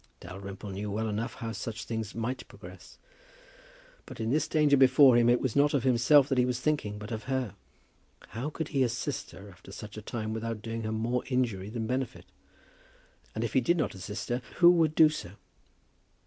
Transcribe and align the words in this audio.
Dalrymple 0.19 0.71
knew 0.71 0.89
well 0.89 1.07
enough 1.07 1.35
how 1.35 1.51
such 1.51 1.83
things 1.83 2.15
might 2.15 2.47
progress. 2.47 2.97
But 4.07 4.19
in 4.19 4.31
this 4.31 4.47
danger 4.47 4.75
before 4.75 5.15
him, 5.15 5.29
it 5.29 5.39
was 5.39 5.55
not 5.55 5.75
of 5.75 5.83
himself 5.83 6.27
that 6.27 6.39
he 6.39 6.43
was 6.45 6.59
thinking, 6.59 6.97
but 6.97 7.11
of 7.11 7.25
her. 7.25 7.53
How 8.29 8.49
could 8.49 8.69
he 8.69 8.81
assist 8.81 9.29
her 9.29 9.51
at 9.63 9.71
such 9.75 9.97
a 9.97 10.01
time 10.01 10.33
without 10.33 10.63
doing 10.63 10.81
her 10.85 10.91
more 10.91 11.21
injury 11.27 11.69
than 11.69 11.85
benefit? 11.85 12.25
And, 13.35 13.43
if 13.43 13.53
he 13.53 13.61
did 13.61 13.77
not 13.77 13.93
assist 13.93 14.29
her, 14.29 14.41
who 14.55 14.71
would 14.71 14.95
do 14.95 15.07
so? 15.07 15.33